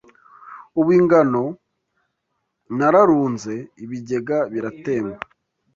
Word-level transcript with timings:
Ubu 0.79 0.89
ingano 0.99 1.43
nararunze 2.77 3.53
Ibigega 3.83 4.37
biratemba 4.51 5.17